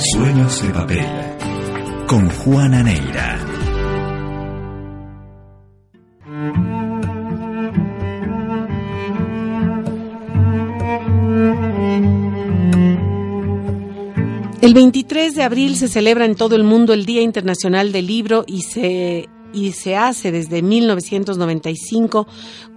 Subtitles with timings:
[0.00, 1.06] Sueños de papel
[2.06, 3.44] con Juana Neira.
[14.60, 18.44] El 23 de abril se celebra en todo el mundo el Día Internacional del Libro
[18.46, 22.26] y se y se hace desde 1995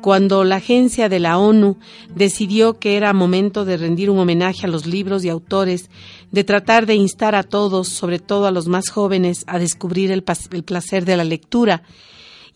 [0.01, 1.77] cuando la agencia de la ONU
[2.15, 5.89] decidió que era momento de rendir un homenaje a los libros y autores,
[6.31, 10.23] de tratar de instar a todos, sobre todo a los más jóvenes, a descubrir el,
[10.51, 11.83] el placer de la lectura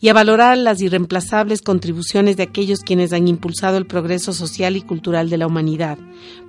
[0.00, 4.82] y a valorar las irreemplazables contribuciones de aquellos quienes han impulsado el progreso social y
[4.82, 5.98] cultural de la humanidad.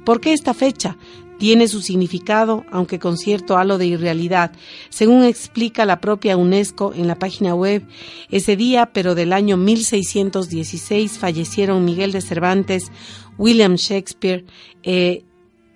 [0.06, 0.98] ¿Por qué esta fecha?
[1.38, 4.52] Tiene su significado, aunque con cierto halo de irrealidad,
[4.90, 7.88] según explica la propia UNESCO en la página web.
[8.30, 12.92] Ese día, pero del año 1616, fallecieron Miguel de Cervantes,
[13.38, 14.46] William Shakespeare,
[14.84, 15.24] eh,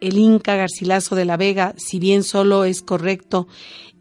[0.02, 3.48] el Inca Garcilaso de la Vega, si bien solo es correcto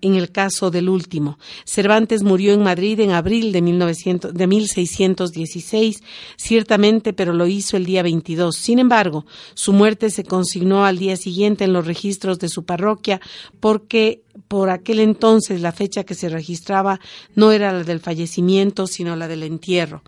[0.03, 1.39] en el caso del último.
[1.65, 6.03] Cervantes murió en Madrid en abril de, 1900, de 1616,
[6.37, 8.57] ciertamente, pero lo hizo el día 22.
[8.57, 13.21] Sin embargo, su muerte se consignó al día siguiente en los registros de su parroquia
[13.61, 16.99] porque por aquel entonces la fecha que se registraba
[17.37, 20.03] no era la del fallecimiento, sino la del entierro.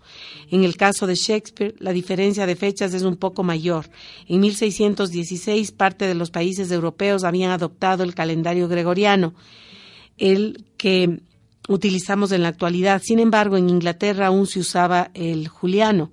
[0.51, 3.89] En el caso de Shakespeare, la diferencia de fechas es un poco mayor.
[4.27, 9.33] En 1616, parte de los países europeos habían adoptado el calendario gregoriano
[10.17, 11.21] el que
[11.67, 13.01] utilizamos en la actualidad.
[13.03, 16.11] Sin embargo, en Inglaterra aún se usaba el juliano.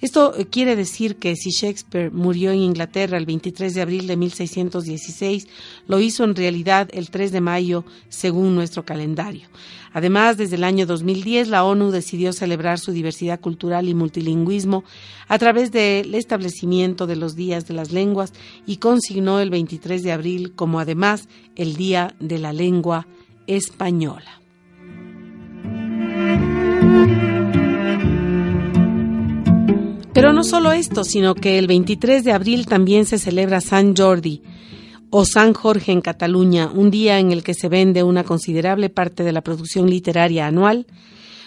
[0.00, 4.16] Esto eh, quiere decir que si Shakespeare murió en Inglaterra el 23 de abril de
[4.16, 5.46] 1616,
[5.86, 9.48] lo hizo en realidad el 3 de mayo según nuestro calendario.
[9.92, 14.84] Además, desde el año 2010, la ONU decidió celebrar su diversidad cultural y multilingüismo
[15.28, 18.32] a través del establecimiento de los días de las lenguas
[18.66, 23.06] y consignó el 23 de abril como además el Día de la Lengua
[23.46, 24.39] española.
[30.12, 34.42] Pero no solo esto, sino que el 23 de abril también se celebra San Jordi
[35.08, 39.24] o San Jorge en Cataluña, un día en el que se vende una considerable parte
[39.24, 40.86] de la producción literaria anual.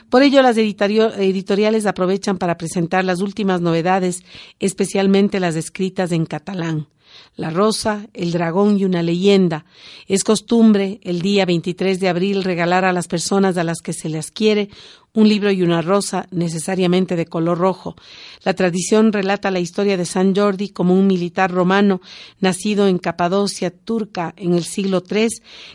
[0.09, 4.23] Por ello, las editoriales aprovechan para presentar las últimas novedades,
[4.59, 6.87] especialmente las escritas en catalán
[7.35, 9.65] la rosa, el dragón y una leyenda.
[10.07, 14.09] Es costumbre el día 23 de abril regalar a las personas a las que se
[14.09, 14.69] les quiere
[15.15, 17.95] un libro y una rosa, necesariamente de color rojo.
[18.43, 22.01] La tradición relata la historia de San Jordi como un militar romano
[22.39, 25.27] nacido en Capadocia turca en el siglo III,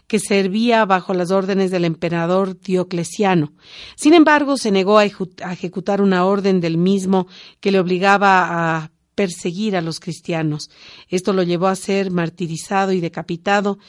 [0.08, 3.52] que servía bajo las órdenes del emperador Diocleciano.
[3.96, 7.28] Sin embargo, se negó a ejecutar una orden del mismo
[7.60, 10.70] que le obligaba a perseguir a los cristianos.
[11.08, 13.80] Esto lo llevó a ser martirizado y decapitado,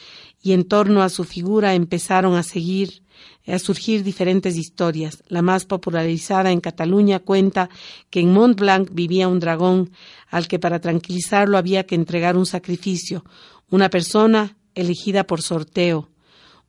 [0.41, 3.03] y en torno a su figura empezaron a seguir
[3.45, 5.23] a surgir diferentes historias.
[5.27, 7.69] La más popularizada en Cataluña cuenta
[8.09, 9.91] que en Mont Blanc vivía un dragón
[10.29, 13.23] al que para tranquilizarlo había que entregar un sacrificio,
[13.69, 16.09] una persona elegida por sorteo.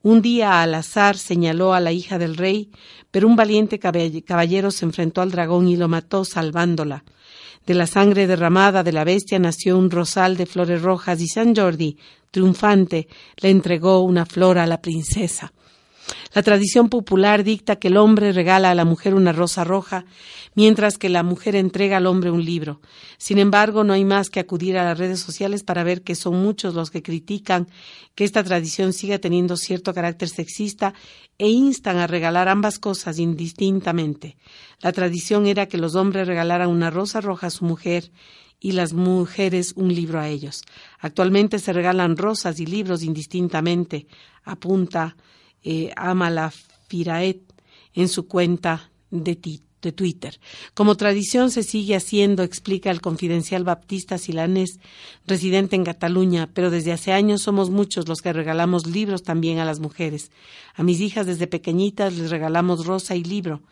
[0.02, 2.70] Un día al azar señaló a la hija del rey,
[3.10, 7.04] pero un valiente caballero se enfrentó al dragón y lo mató salvándola.
[7.70, 11.54] De la sangre derramada de la bestia nació un rosal de flores rojas y San
[11.54, 11.96] Jordi,
[12.32, 15.52] triunfante, le entregó una flor a la princesa.
[16.32, 20.04] La tradición popular dicta que el hombre regala a la mujer una rosa roja,
[20.54, 22.80] mientras que la mujer entrega al hombre un libro.
[23.18, 26.40] Sin embargo, no hay más que acudir a las redes sociales para ver que son
[26.40, 27.68] muchos los que critican
[28.14, 30.94] que esta tradición siga teniendo cierto carácter sexista
[31.38, 34.36] e instan a regalar ambas cosas indistintamente.
[34.80, 38.12] La tradición era que los hombres regalaran una rosa roja a su mujer
[38.60, 40.62] y las mujeres un libro a ellos.
[41.00, 44.06] Actualmente se regalan rosas y libros indistintamente,
[44.44, 45.16] apunta
[45.64, 46.52] eh, Amala
[46.88, 47.40] Firaet
[47.94, 49.38] en su cuenta de,
[49.82, 50.38] de Twitter.
[50.74, 54.78] Como tradición se sigue haciendo, explica el confidencial baptista silanés,
[55.26, 59.64] residente en Cataluña, pero desde hace años somos muchos los que regalamos libros también a
[59.64, 60.30] las mujeres.
[60.74, 63.62] A mis hijas desde pequeñitas les regalamos rosa y libro.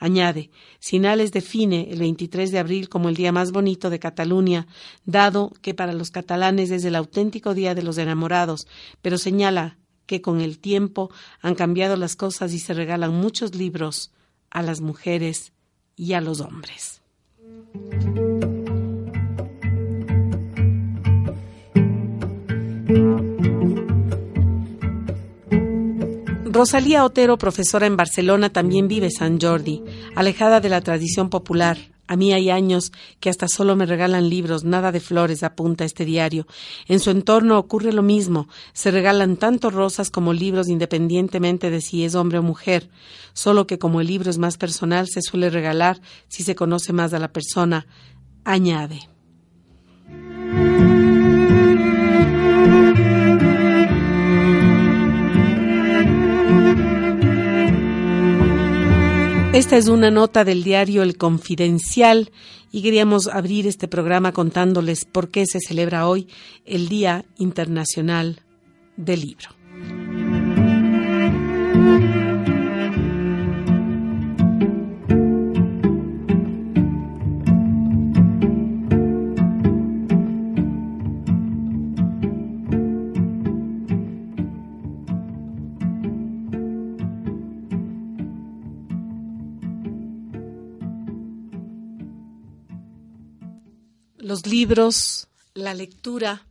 [0.00, 4.68] Añade, Sinales define el 23 de abril como el día más bonito de Cataluña,
[5.04, 8.68] dado que para los catalanes es el auténtico día de los enamorados,
[9.02, 9.76] pero señala
[10.08, 14.10] que con el tiempo han cambiado las cosas y se regalan muchos libros
[14.50, 15.52] a las mujeres
[15.94, 17.02] y a los hombres.
[26.46, 29.84] Rosalía Otero, profesora en Barcelona, también vive San Jordi,
[30.16, 31.76] alejada de la tradición popular,
[32.08, 32.90] a mí hay años
[33.20, 36.46] que hasta solo me regalan libros, nada de flores, apunta este diario.
[36.86, 38.48] En su entorno ocurre lo mismo.
[38.72, 42.88] Se regalan tanto rosas como libros independientemente de si es hombre o mujer.
[43.34, 47.12] Solo que como el libro es más personal, se suele regalar si se conoce más
[47.12, 47.86] a la persona.
[48.44, 49.17] Añade.
[59.58, 62.30] Esta es una nota del diario El Confidencial
[62.70, 66.28] y queríamos abrir este programa contándoles por qué se celebra hoy
[66.64, 68.42] el Día Internacional
[68.96, 69.48] del Libro.
[94.28, 96.46] Los libros, la lectura,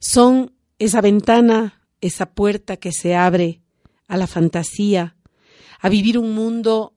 [0.00, 3.62] son esa ventana, esa puerta que se abre
[4.08, 5.16] a la fantasía,
[5.80, 6.96] a vivir un mundo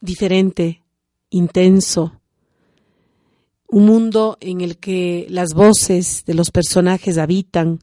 [0.00, 0.82] diferente,
[1.28, 2.22] intenso,
[3.68, 7.80] un mundo en el que las voces de los personajes habitan,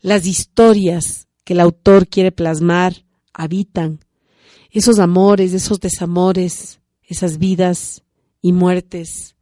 [0.00, 3.04] las historias que el autor quiere plasmar
[3.34, 4.00] habitan,
[4.70, 8.02] esos amores, esos desamores, esas vidas
[8.40, 9.34] y muertes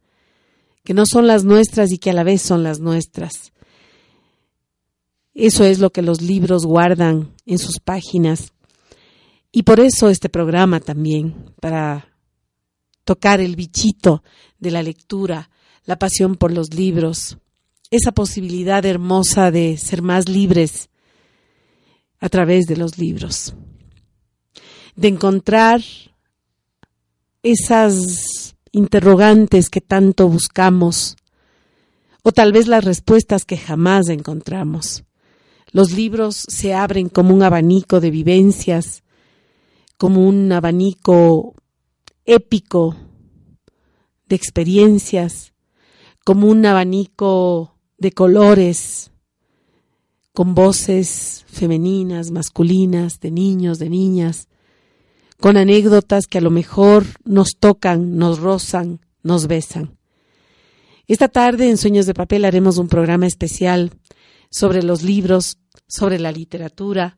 [0.87, 3.51] que no son las nuestras y que a la vez son las nuestras.
[5.33, 8.53] Eso es lo que los libros guardan en sus páginas.
[9.51, 12.07] Y por eso este programa también, para
[13.03, 14.23] tocar el bichito
[14.59, 15.49] de la lectura,
[15.83, 17.37] la pasión por los libros,
[17.91, 20.89] esa posibilidad hermosa de ser más libres
[22.21, 23.55] a través de los libros,
[24.95, 25.81] de encontrar
[27.43, 31.15] esas interrogantes que tanto buscamos,
[32.23, 35.03] o tal vez las respuestas que jamás encontramos.
[35.71, 39.03] Los libros se abren como un abanico de vivencias,
[39.97, 41.55] como un abanico
[42.25, 42.95] épico
[44.27, 45.53] de experiencias,
[46.25, 49.11] como un abanico de colores,
[50.33, 54.49] con voces femeninas, masculinas, de niños, de niñas,
[55.39, 59.97] con anécdotas que a lo mejor nos tocan, nos rozan, nos besan.
[61.07, 63.91] Esta tarde en Sueños de Papel haremos un programa especial
[64.49, 65.57] sobre los libros,
[65.87, 67.17] sobre la literatura,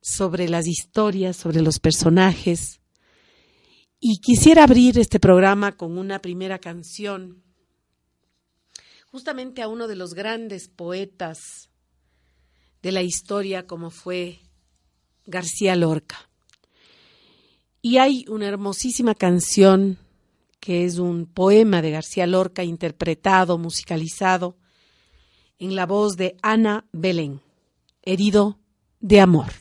[0.00, 2.80] sobre las historias, sobre los personajes.
[3.98, 7.42] Y quisiera abrir este programa con una primera canción,
[9.06, 11.70] justamente a uno de los grandes poetas
[12.82, 14.40] de la historia como fue
[15.24, 16.30] García Lorca.
[17.86, 19.96] Y hay una hermosísima canción
[20.58, 24.56] que es un poema de García Lorca interpretado, musicalizado,
[25.60, 27.42] en la voz de Ana Belén,
[28.02, 28.58] herido
[28.98, 29.52] de amor.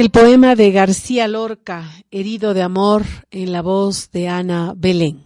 [0.00, 5.22] El poema de García Lorca, Herido de amor, en la voz de Ana Belén.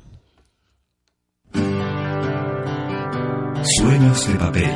[3.78, 4.71] Sueños de papel.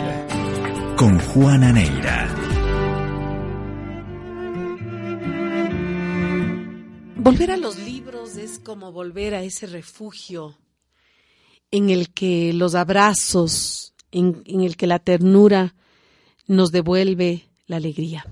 [0.96, 2.32] Con Juana Neira.
[7.16, 10.54] Volver a los libros es como volver a ese refugio
[11.72, 15.74] en el que los abrazos, en, en el que la ternura
[16.46, 18.24] nos devuelve la alegría.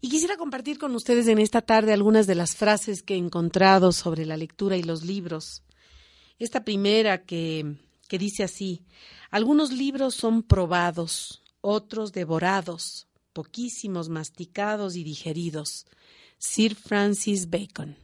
[0.00, 3.92] Y quisiera compartir con ustedes en esta tarde algunas de las frases que he encontrado
[3.92, 5.62] sobre la lectura y los libros.
[6.38, 7.76] Esta primera que,
[8.08, 8.82] que dice así,
[9.30, 15.86] algunos libros son probados, otros devorados, poquísimos masticados y digeridos.
[16.38, 17.96] Sir Francis Bacon.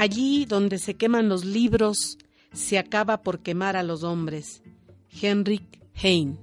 [0.00, 2.18] Allí donde se queman los libros,
[2.52, 4.62] se acaba por quemar a los hombres.
[5.10, 6.38] Henrik Heine.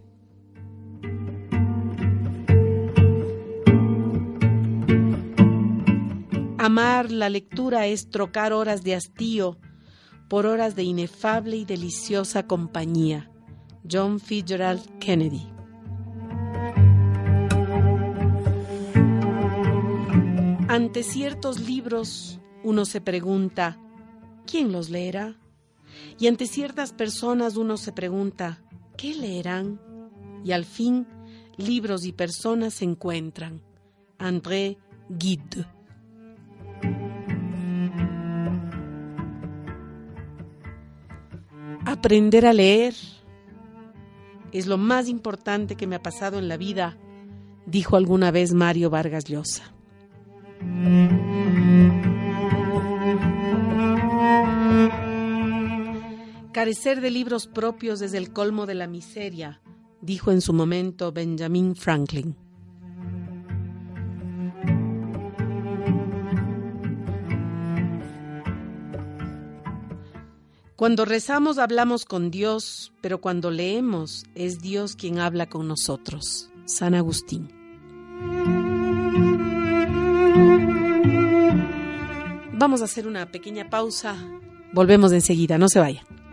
[6.58, 9.58] Amar la lectura es trocar horas de hastío
[10.28, 13.32] por horas de inefable y deliciosa compañía.
[13.90, 15.48] John Fitzgerald Kennedy.
[20.68, 23.78] Ante ciertos libros uno se pregunta,
[24.48, 25.36] ¿quién los leerá?
[26.18, 28.64] Y ante ciertas personas uno se pregunta,
[28.98, 29.80] ¿qué leerán?
[30.44, 31.08] Y al fin,
[31.58, 33.62] libros y personas se encuentran.
[34.18, 34.80] André
[35.20, 35.68] Gide.
[41.86, 42.96] Aprender a leer
[44.52, 46.98] es lo más importante que me ha pasado en la vida,
[47.68, 49.72] dijo alguna vez Mario Vargas Llosa.
[56.56, 59.60] Carecer de libros propios desde el colmo de la miseria,
[60.00, 62.34] dijo en su momento Benjamin Franklin.
[70.78, 76.50] Cuando rezamos hablamos con Dios, pero cuando leemos es Dios quien habla con nosotros.
[76.64, 77.50] San Agustín.
[82.54, 84.16] Vamos a hacer una pequeña pausa.
[84.72, 86.25] Volvemos enseguida, no se vayan.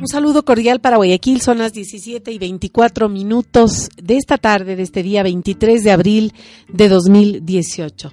[0.00, 4.82] Un saludo cordial para Guayaquil, son las 17 y 24 minutos de esta tarde, de
[4.82, 6.32] este día 23 de abril
[6.72, 8.10] de 2018.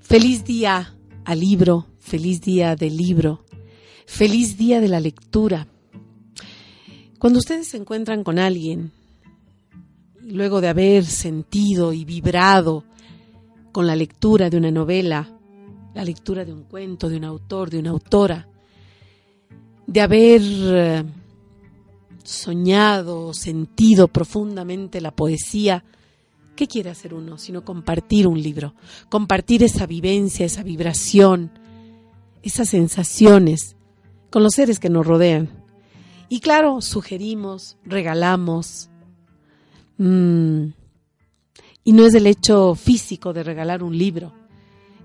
[0.00, 3.44] Feliz día al libro, feliz día del libro,
[4.06, 5.68] feliz día de la lectura.
[7.20, 8.90] Cuando ustedes se encuentran con alguien,
[10.20, 12.82] luego de haber sentido y vibrado
[13.70, 15.30] con la lectura de una novela,
[15.94, 18.48] la lectura de un cuento, de un autor, de una autora,
[19.86, 21.04] de haber eh,
[22.22, 25.84] soñado, sentido profundamente la poesía,
[26.56, 28.74] ¿qué quiere hacer uno sino compartir un libro?
[29.08, 31.50] Compartir esa vivencia, esa vibración,
[32.42, 33.76] esas sensaciones
[34.30, 35.48] con los seres que nos rodean.
[36.28, 38.88] Y claro, sugerimos, regalamos.
[39.98, 40.68] Mm,
[41.84, 44.32] y no es el hecho físico de regalar un libro,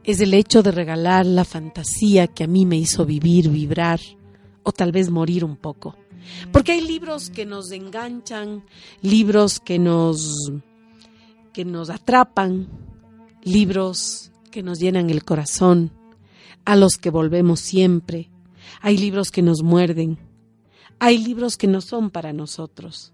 [0.05, 3.99] es el hecho de regalar la fantasía que a mí me hizo vivir, vibrar
[4.63, 5.95] o tal vez morir un poco.
[6.51, 8.63] Porque hay libros que nos enganchan,
[9.01, 10.51] libros que nos
[11.53, 12.67] que nos atrapan,
[13.43, 15.91] libros que nos llenan el corazón,
[16.65, 18.29] a los que volvemos siempre.
[18.81, 20.19] Hay libros que nos muerden.
[20.99, 23.13] Hay libros que no son para nosotros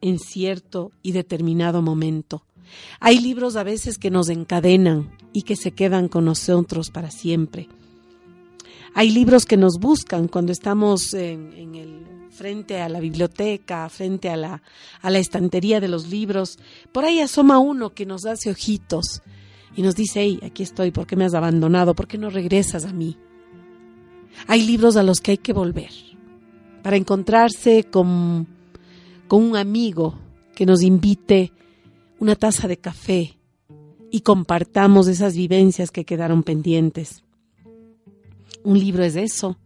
[0.00, 2.44] en cierto y determinado momento.
[3.00, 7.68] Hay libros a veces que nos encadenan y que se quedan con nosotros para siempre.
[8.94, 14.36] Hay libros que nos buscan cuando estamos en, el frente a la biblioteca, frente a
[14.36, 14.62] la,
[15.02, 16.58] a la estantería de los libros.
[16.92, 19.22] Por ahí asoma uno que nos hace ojitos
[19.76, 21.94] y nos dice, hey, aquí estoy, ¿por qué me has abandonado?
[21.94, 23.16] ¿Por qué no regresas a mí?
[24.46, 25.90] Hay libros a los que hay que volver
[26.82, 28.46] para encontrarse con,
[29.28, 30.18] con un amigo
[30.54, 31.52] que nos invite
[32.18, 33.38] una taza de café
[34.10, 37.22] y compartamos esas vivencias que quedaron pendientes.
[38.64, 39.58] Un libro es eso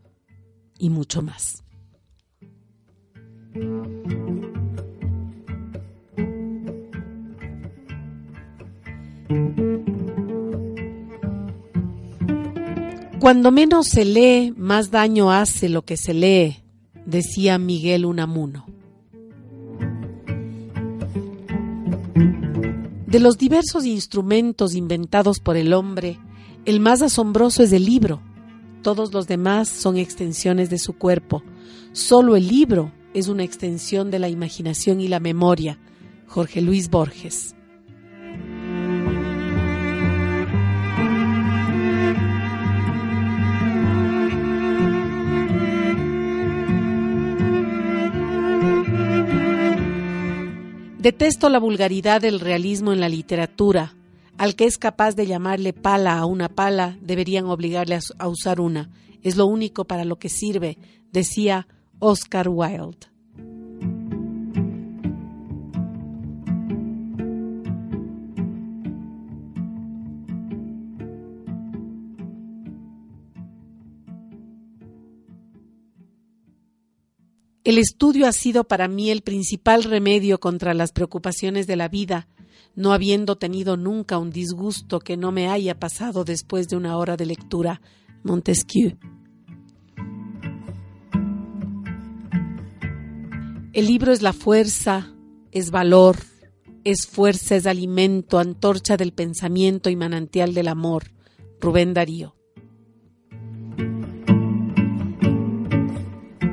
[0.79, 1.65] y mucho más.
[13.25, 16.59] Cuando menos se lee, más daño hace lo que se lee,
[17.07, 18.67] decía Miguel Unamuno.
[23.07, 26.19] De los diversos instrumentos inventados por el hombre,
[26.67, 28.21] el más asombroso es el libro.
[28.85, 31.43] Todos los demás son extensiones de su cuerpo.
[31.93, 35.79] Solo el libro es una extensión de la imaginación y la memoria.
[36.27, 37.57] Jorge Luis Borges.
[50.99, 53.95] Detesto la vulgaridad del realismo en la literatura.
[54.37, 58.91] Al que es capaz de llamarle pala a una pala, deberían obligarle a usar una.
[59.23, 60.77] Es lo único para lo que sirve,
[61.13, 61.69] decía
[62.01, 63.15] Oscar Wilde.
[77.65, 82.29] El estudio ha sido para mí el principal remedio contra las preocupaciones de la vida,
[82.77, 87.17] no habiendo tenido nunca un disgusto que no me haya pasado después de una hora
[87.17, 87.81] de lectura.
[88.23, 88.97] Montesquieu.
[93.73, 95.13] El libro es la fuerza,
[95.51, 96.17] es valor,
[96.85, 101.11] es fuerza, es alimento, antorcha del pensamiento y manantial del amor.
[101.61, 102.37] Rubén Darío.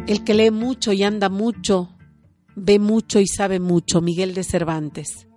[0.07, 1.95] El que lee mucho y anda mucho,
[2.55, 4.01] ve mucho y sabe mucho.
[4.01, 5.27] Miguel de Cervantes.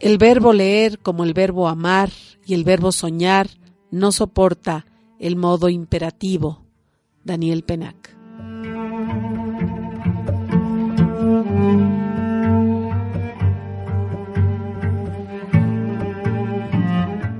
[0.00, 2.10] El verbo leer como el verbo amar
[2.46, 3.48] y el verbo soñar
[3.90, 4.86] no soporta
[5.18, 6.62] el modo imperativo.
[7.24, 8.16] Daniel Penac.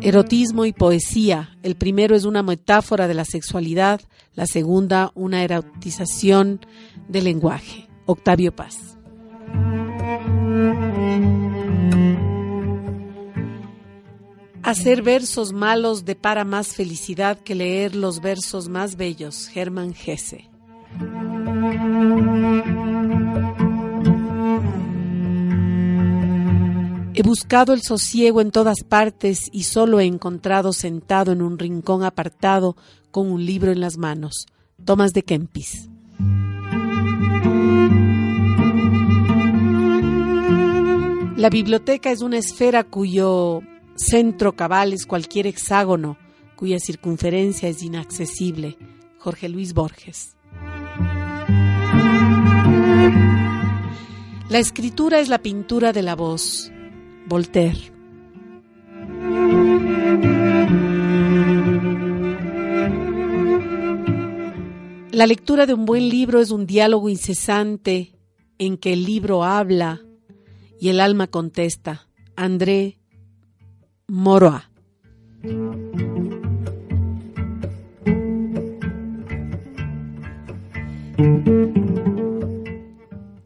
[0.01, 1.57] Erotismo y poesía.
[1.62, 4.01] El primero es una metáfora de la sexualidad,
[4.35, 6.61] la segunda una erotización
[7.09, 7.88] del lenguaje.
[8.07, 8.97] Octavio Paz.
[14.68, 19.48] Hacer versos malos depara más felicidad que leer los versos más bellos.
[19.48, 20.50] Germán Gese.
[27.14, 32.04] He buscado el sosiego en todas partes y solo he encontrado sentado en un rincón
[32.04, 32.76] apartado
[33.11, 34.44] con un libro en las manos.
[34.85, 35.88] Tomás de Kempis.
[41.38, 43.62] La biblioteca es una esfera cuyo
[43.98, 46.16] centro cabal es cualquier hexágono,
[46.56, 48.78] cuya circunferencia es inaccesible.
[49.18, 50.37] Jorge Luis Borges.
[54.48, 56.70] La escritura es la pintura de la voz.
[57.26, 57.92] Voltaire.
[65.11, 68.14] La lectura de un buen libro es un diálogo incesante
[68.58, 70.00] en que el libro habla
[70.80, 72.06] y el alma contesta.
[72.37, 72.97] André
[74.11, 74.71] Moroa.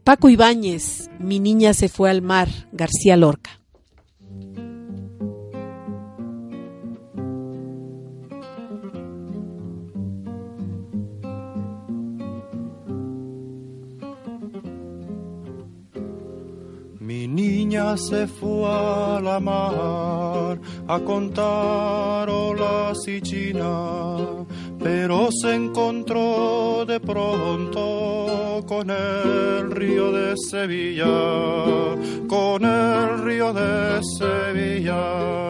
[0.05, 3.62] Paco Ibáñez, Mi niña se fue al mar, García Lorca.
[17.97, 24.17] Se fue a la mar a contar olas y China,
[24.79, 31.05] pero se encontró de pronto con el río de Sevilla,
[32.27, 35.43] con el río de Sevilla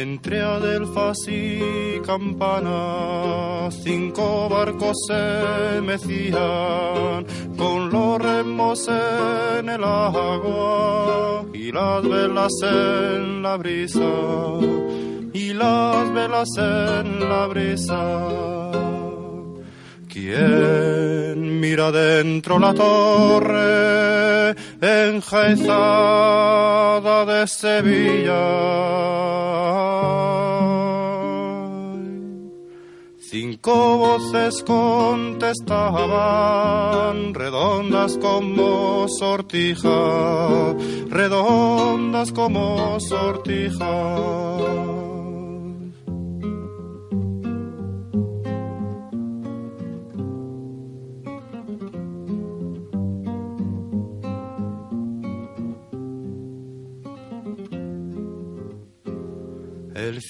[0.00, 7.24] entre Adelfas y Campana, cinco barcos se mecían
[7.56, 14.10] con los remos en el agua y las velas en la brisa,
[15.32, 18.70] y las velas en la brisa.
[20.08, 24.23] ¿Quién mira dentro la torre
[24.84, 28.44] enjaezada de Sevilla?
[33.18, 40.74] Cinco voces contestaban, redondas como sortija,
[41.10, 45.13] redondas como sortija.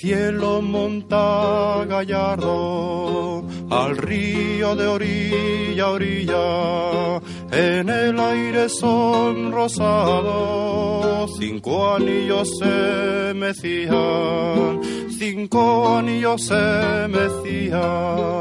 [0.05, 11.95] Cielo monta gallardo al río de orilla a orilla, en el aire son rosados, cinco
[11.95, 14.81] anillos se mecían,
[15.19, 18.35] cinco anillos se mecían.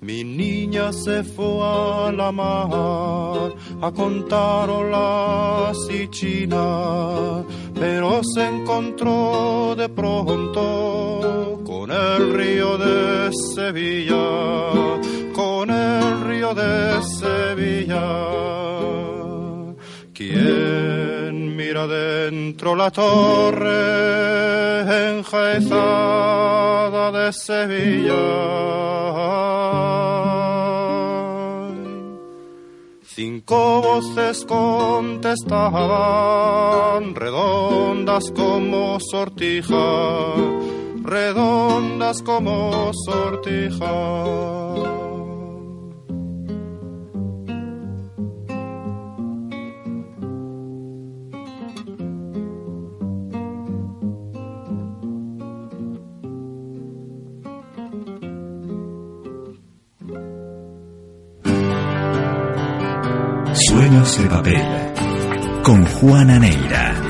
[0.00, 6.08] Mi niña se fue a la mar a contar olas y
[7.78, 14.70] pero se encontró de pronto con el río de Sevilla,
[15.34, 18.28] con el río de Sevilla.
[20.14, 23.70] ¿Quién mira dentro la torre
[25.18, 28.14] enjaezada de Sevilla?
[33.48, 40.34] Cinco voces contestaban, redondas como sortija,
[41.04, 43.86] redondas como sortija.
[64.16, 64.62] De papel
[65.62, 67.05] con Juana Neira.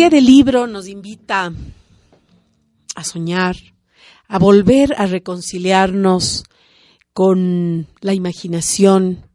[0.00, 1.52] Día del libro nos invita
[2.94, 3.54] a soñar,
[4.28, 6.44] a volver a reconciliarnos
[7.12, 9.26] con la imaginación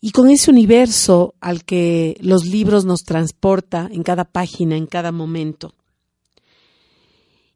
[0.00, 5.12] y con ese universo al que los libros nos transporta en cada página, en cada
[5.12, 5.72] momento.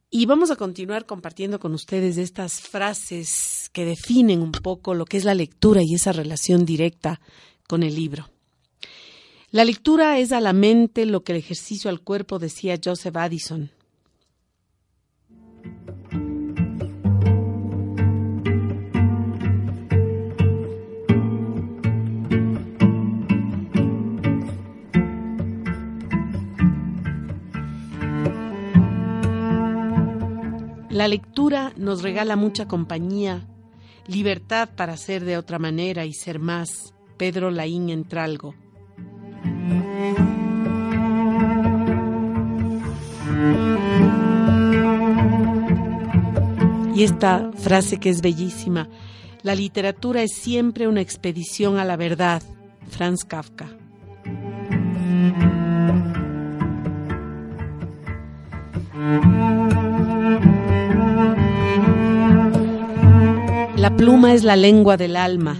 [0.08, 5.16] Y vamos a continuar compartiendo con ustedes estas frases que definen un poco lo que
[5.16, 7.20] es la lectura y esa relación directa
[7.66, 8.30] con el libro.
[9.50, 13.70] La lectura es a la mente lo que el ejercicio al cuerpo decía Joseph Addison.
[30.90, 33.46] La lectura nos regala mucha compañía,
[34.06, 36.92] libertad para ser de otra manera y ser más.
[37.16, 38.54] Pedro Laín Entralgo.
[46.94, 48.88] Y esta frase que es bellísima,
[49.42, 52.42] la literatura es siempre una expedición a la verdad,
[52.88, 53.68] Franz Kafka.
[63.76, 65.56] La pluma es la lengua del alma,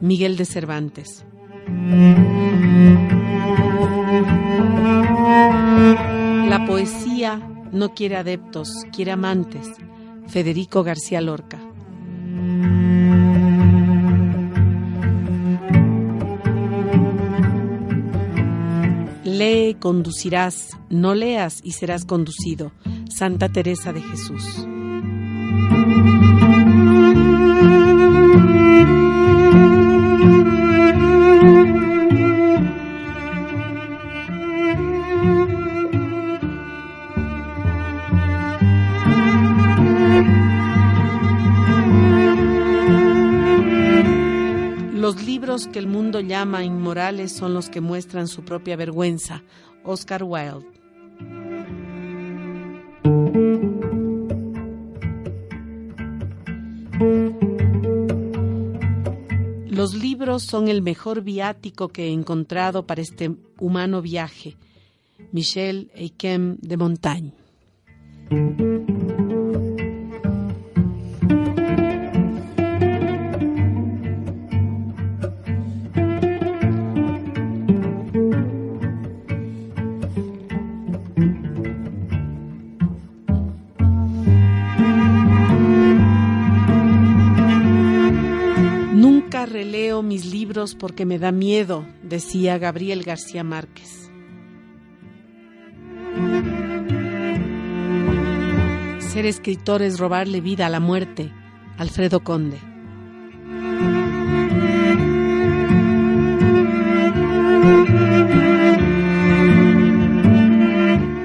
[0.00, 1.24] Miguel de Cervantes.
[6.66, 7.40] Poesía
[7.72, 9.68] no quiere adeptos, quiere amantes,
[10.28, 11.58] Federico García Lorca.
[19.24, 22.72] Lee, conducirás, no leas y serás conducido.
[23.08, 24.66] Santa Teresa de Jesús.
[46.64, 49.42] Inmorales son los que muestran su propia vergüenza.
[49.84, 50.66] Oscar Wilde.
[59.68, 64.56] Los libros son el mejor viático que he encontrado para este humano viaje.
[65.32, 67.32] Michel Eikem de Montaigne.
[90.82, 94.10] Porque me da miedo, decía Gabriel García Márquez.
[98.98, 101.30] Ser escritor es robarle vida a la muerte,
[101.78, 102.58] Alfredo Conde.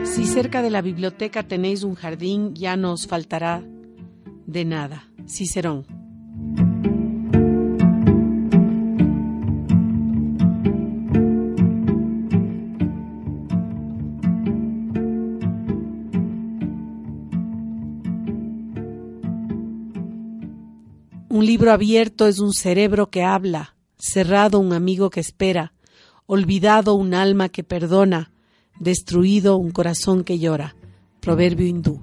[0.04, 3.64] Si cerca de la biblioteca tenéis un jardín, ya no os faltará
[4.46, 5.10] de nada.
[5.28, 5.97] Cicerón.
[21.58, 25.74] Libro abierto es un cerebro que habla, cerrado un amigo que espera,
[26.28, 28.32] olvidado un alma que perdona,
[28.80, 30.76] destruido un corazón que llora.
[31.20, 32.00] Proverbio hindú.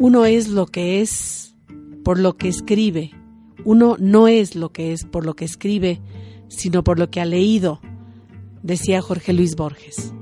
[0.00, 1.54] Uno es lo que es
[2.02, 3.12] por lo que escribe.
[3.64, 6.00] Uno no es lo que es por lo que escribe,
[6.48, 7.80] sino por lo que ha leído,
[8.64, 10.12] decía Jorge Luis Borges.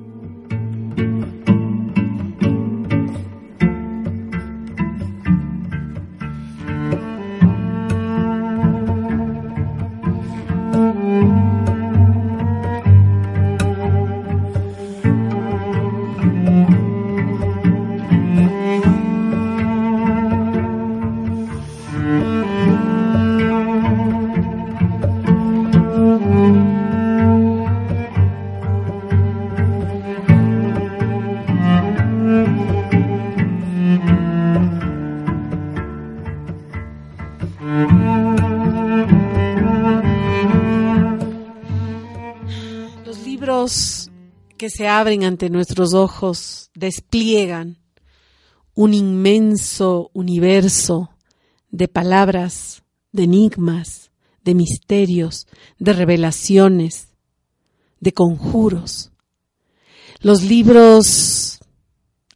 [44.80, 47.76] Se abren ante nuestros ojos despliegan
[48.72, 51.10] un inmenso universo
[51.70, 54.10] de palabras de enigmas,
[54.42, 55.46] de misterios,
[55.78, 57.08] de revelaciones,
[58.00, 59.12] de conjuros.
[60.20, 61.58] Los libros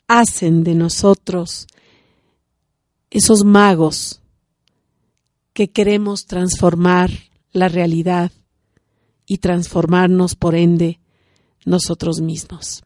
[0.07, 1.67] hacen de nosotros
[3.09, 4.21] esos magos
[5.55, 7.11] que queremos transformar
[7.53, 8.33] la realidad
[9.25, 11.01] y transformarnos por ende
[11.65, 12.83] nosotros mismos.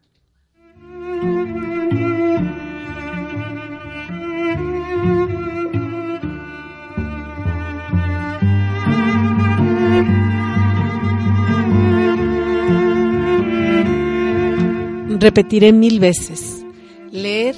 [15.21, 16.64] Repetiré mil veces,
[17.11, 17.57] leer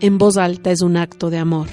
[0.00, 1.68] en voz alta es un acto de amor.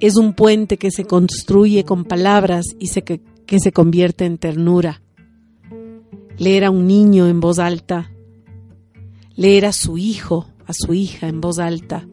[0.00, 4.38] Es un puente que se construye con palabras y se, que, que se convierte en
[4.38, 5.02] ternura.
[6.38, 8.10] Leer a un niño en voz alta,
[9.34, 12.06] leer a su hijo, a su hija en voz alta,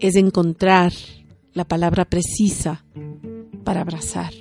[0.00, 0.92] es encontrar
[1.52, 2.84] la palabra precisa
[3.64, 4.32] para abrazar.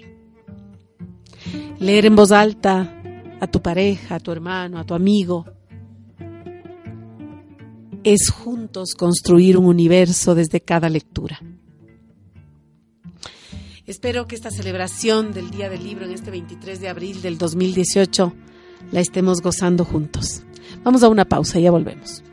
[1.80, 3.02] Leer en voz alta
[3.40, 5.46] a tu pareja, a tu hermano, a tu amigo.
[8.04, 11.40] Es juntos construir un universo desde cada lectura.
[13.92, 18.34] Espero que esta celebración del Día del Libro en este 23 de abril del 2018
[18.94, 20.44] la estemos gozando juntos.
[20.82, 22.24] Vamos a una pausa y ya volvemos.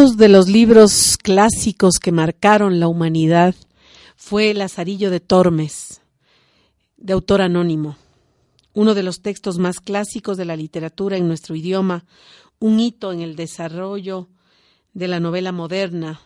[0.00, 3.54] Uno de los libros clásicos que marcaron la humanidad
[4.16, 6.00] fue Lazarillo de Tormes,
[6.96, 7.98] de autor anónimo,
[8.72, 12.06] uno de los textos más clásicos de la literatura en nuestro idioma,
[12.60, 14.30] un hito en el desarrollo
[14.94, 16.22] de la novela moderna.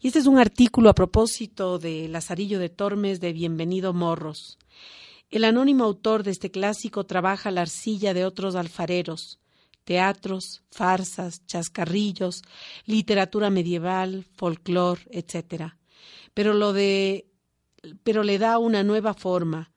[0.00, 4.58] Y este es un artículo a propósito de Lazarillo de Tormes de Bienvenido Morros.
[5.30, 9.38] El anónimo autor de este clásico trabaja la arcilla de otros alfareros,
[9.88, 12.42] teatros, farsas, chascarrillos,
[12.84, 15.72] literatura medieval, folclor, etc.
[16.34, 17.24] Pero lo de
[18.02, 19.72] pero le da una nueva forma,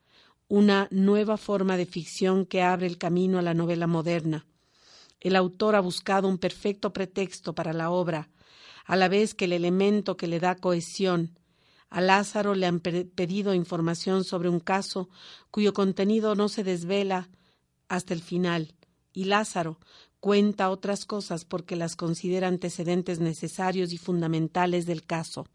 [0.48, 4.44] una nueva forma de ficción que abre el camino a la novela moderna.
[5.18, 8.28] El autor ha buscado un perfecto pretexto para la obra,
[8.84, 11.38] a la vez que el elemento que le da cohesión.
[11.88, 15.08] A Lázaro le han pedido información sobre un caso
[15.50, 17.30] cuyo contenido no se desvela
[17.88, 18.74] hasta el final,
[19.12, 19.78] y Lázaro,
[20.20, 25.46] cuenta otras cosas porque las considera antecedentes necesarios y fundamentales del caso.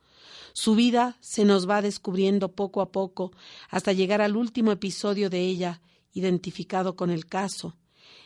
[0.53, 3.31] Su vida se nos va descubriendo poco a poco
[3.69, 5.81] hasta llegar al último episodio de ella,
[6.13, 7.75] identificado con el caso.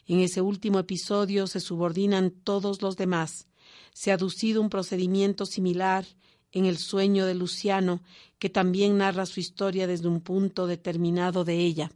[0.07, 3.47] En ese último episodio se subordinan todos los demás.
[3.93, 6.05] Se ha aducido un procedimiento similar
[6.51, 8.01] en el sueño de Luciano,
[8.39, 11.91] que también narra su historia desde un punto determinado de ella.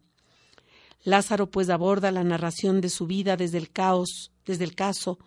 [1.05, 5.19] Lázaro pues aborda la narración de su vida desde el caos, desde el caso,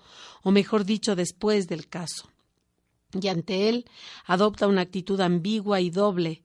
[0.43, 2.29] o mejor dicho, después del caso.
[3.19, 3.87] Y ante él
[4.27, 6.43] adopta una actitud ambigua y doble.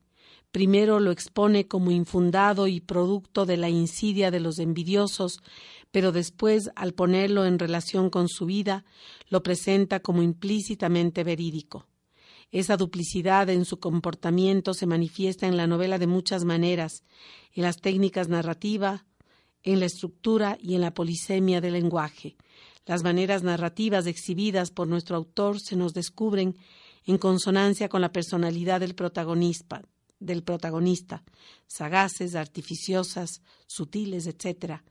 [0.52, 5.40] Primero lo expone como infundado y producto de la insidia de los envidiosos,
[5.90, 8.86] pero después, al ponerlo en relación con su vida,
[9.30, 11.88] lo presenta como implícitamente verídico.
[12.52, 17.04] Esa duplicidad en su comportamiento se manifiesta en la novela de muchas maneras,
[17.52, 19.06] en las técnicas narrativas,
[19.64, 22.36] en la estructura y en la polisemia del lenguaje.
[22.86, 26.58] Las maneras narrativas exhibidas por nuestro autor se nos descubren
[27.06, 29.84] en consonancia con la personalidad del protagonista,
[31.68, 34.82] sagaces, artificiosas, sutiles, etc.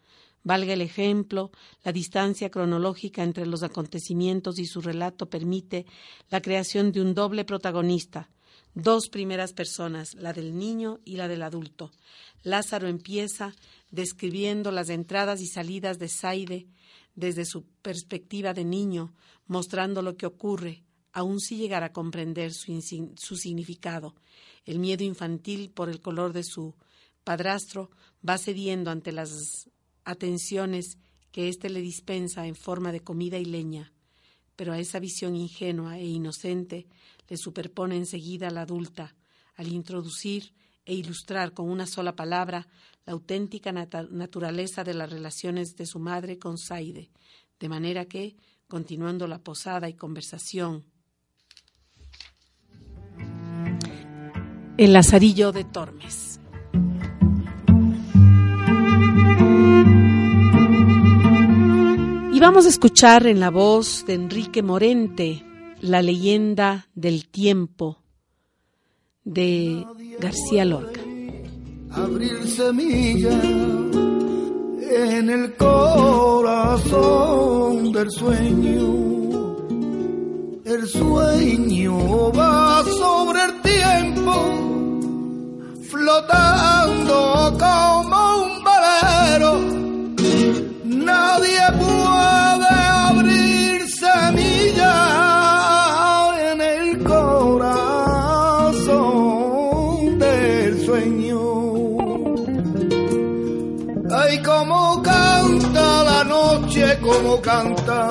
[0.43, 1.51] Valga el ejemplo,
[1.85, 5.87] la distancia cronológica entre los acontecimientos y su relato permite
[6.31, 8.31] la creación de un doble protagonista,
[8.75, 11.91] dos primeras personas, la del niño y la del adulto.
[12.43, 13.55] Lázaro empieza
[13.91, 16.67] describiendo las entradas y salidas de Saide
[17.15, 19.15] desde su perspectiva de niño,
[19.47, 22.81] mostrando lo que ocurre, aun si llegar a comprender su,
[23.17, 24.15] su significado.
[24.65, 26.75] El miedo infantil por el color de su
[27.25, 27.91] padrastro
[28.27, 29.69] va cediendo ante las
[30.05, 30.99] atenciones
[31.31, 33.93] que éste le dispensa en forma de comida y leña,
[34.57, 36.87] pero a esa visión ingenua e inocente
[37.29, 39.15] le superpone enseguida la adulta,
[39.57, 40.53] al introducir
[40.85, 42.67] e ilustrar con una sola palabra
[43.07, 47.11] la auténtica naturaleza de las relaciones de su madre con Saide,
[47.59, 48.37] de manera que,
[48.69, 50.85] continuando la posada y conversación,
[54.79, 56.42] el lazarillo de Tormes.
[62.43, 65.47] Vamos a escuchar en la voz de Enrique Morente
[65.81, 67.99] la leyenda del tiempo
[69.23, 69.87] de
[70.19, 71.01] García Lorca.
[71.93, 73.41] Abrir semilla
[74.91, 76.83] en el corazón
[77.93, 79.57] del sueño.
[80.65, 84.33] El sueño va sobre el tiempo,
[85.89, 89.61] flotando como un valero.
[90.85, 92.02] Nadie puede
[104.45, 108.09] como canta la noche, como canta,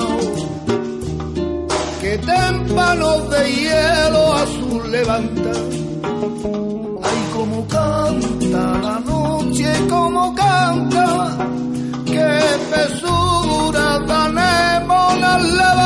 [2.00, 5.52] que témpanos de hielo azul levanta.
[7.02, 11.36] Ay, como canta la noche, como canta,
[12.06, 12.28] que
[12.70, 15.81] pesura tan las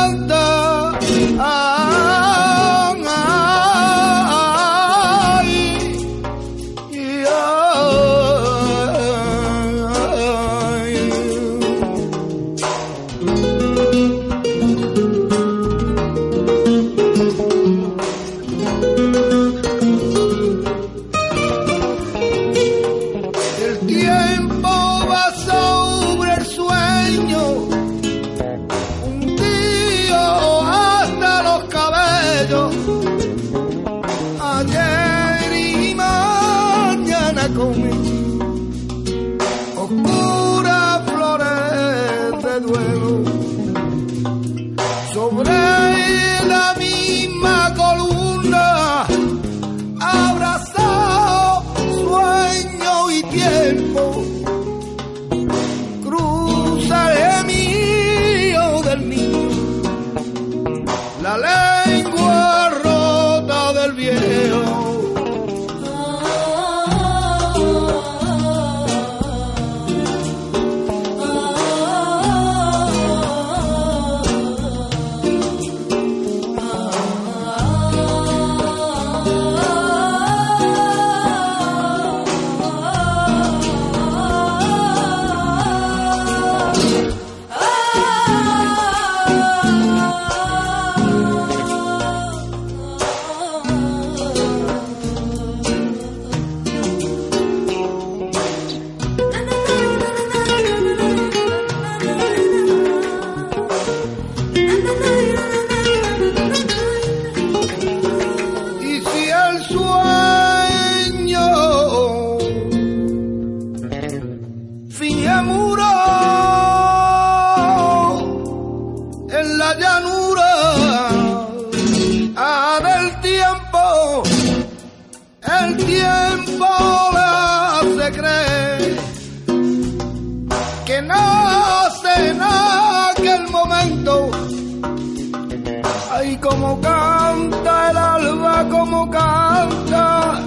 [136.41, 140.41] como canta el alba, como canta.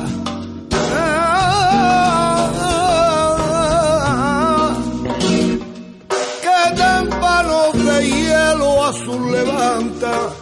[6.42, 10.39] Que témpanos de hielo azul levanta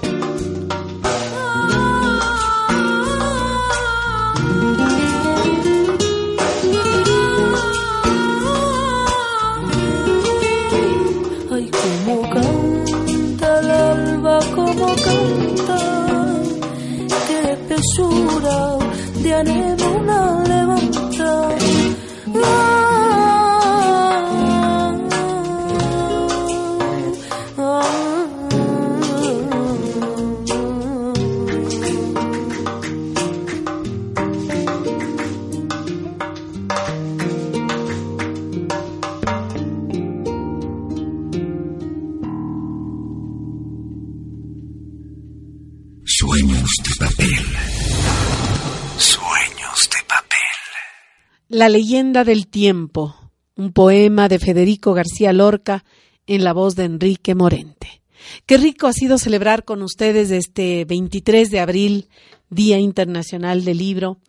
[51.58, 53.16] La leyenda del tiempo,
[53.56, 55.84] un poema de Federico García Lorca
[56.28, 58.00] en la voz de Enrique Morente.
[58.46, 62.10] Qué rico ha sido celebrar con ustedes este 23 de abril,
[62.48, 64.20] Día Internacional del Libro,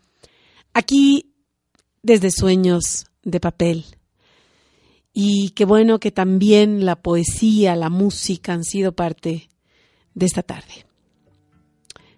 [0.73, 1.35] aquí
[2.01, 3.85] desde Sueños de Papel.
[5.13, 9.49] Y qué bueno que también la poesía, la música han sido parte
[10.15, 10.87] de esta tarde.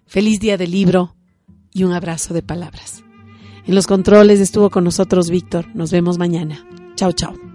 [0.06, 1.14] Feliz día del libro
[1.70, 3.01] y un abrazo de palabras.
[3.66, 5.66] En los controles estuvo con nosotros Víctor.
[5.74, 6.66] Nos vemos mañana.
[6.96, 7.51] Chao, chao.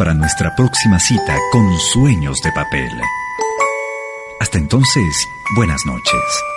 [0.00, 2.88] Para nuestra próxima cita con Sueños de Papel.
[4.40, 6.49] Hasta entonces, buenas noches.